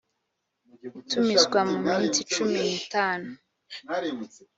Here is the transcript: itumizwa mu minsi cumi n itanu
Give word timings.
itumizwa 0.99 1.59
mu 1.69 1.77
minsi 1.87 2.19
cumi 2.33 2.59
n 2.67 2.69
itanu 2.81 3.27